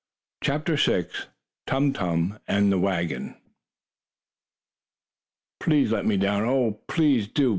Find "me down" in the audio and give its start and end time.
6.07-6.43